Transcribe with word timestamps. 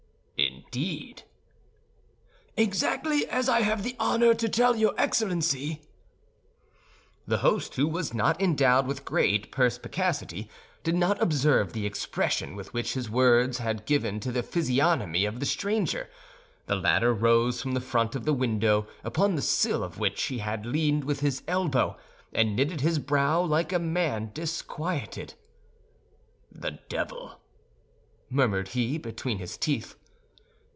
"Indeed!" 0.43 1.21
"Exactly 2.57 3.27
as 3.29 3.47
I 3.47 3.61
have 3.61 3.83
the 3.83 3.95
honor 3.99 4.33
to 4.33 4.49
tell 4.49 4.75
your 4.75 4.95
Excellency." 4.97 5.83
The 7.27 7.37
host, 7.37 7.75
who 7.75 7.87
was 7.87 8.11
not 8.11 8.41
endowed 8.41 8.87
with 8.87 9.05
great 9.05 9.51
perspicacity, 9.51 10.49
did 10.81 10.95
not 10.95 11.21
observe 11.21 11.73
the 11.73 11.85
expression 11.85 12.55
which 12.55 12.93
his 12.95 13.07
words 13.07 13.59
had 13.59 13.85
given 13.85 14.19
to 14.21 14.31
the 14.31 14.41
physiognomy 14.41 15.25
of 15.25 15.39
the 15.39 15.45
stranger. 15.45 16.09
The 16.65 16.75
latter 16.75 17.13
rose 17.13 17.61
from 17.61 17.73
the 17.73 17.79
front 17.79 18.15
of 18.15 18.25
the 18.25 18.33
window, 18.33 18.87
upon 19.03 19.35
the 19.35 19.43
sill 19.43 19.83
of 19.83 19.99
which 19.99 20.23
he 20.23 20.39
had 20.39 20.65
leaned 20.65 21.03
with 21.03 21.19
his 21.19 21.43
elbow, 21.47 21.97
and 22.33 22.55
knitted 22.55 22.81
his 22.81 22.97
brow 22.97 23.43
like 23.43 23.71
a 23.71 23.77
man 23.77 24.31
disquieted. 24.33 25.35
"The 26.51 26.79
devil!" 26.89 27.39
murmured 28.27 28.69
he, 28.69 28.97
between 28.97 29.37
his 29.37 29.55
teeth. 29.55 29.97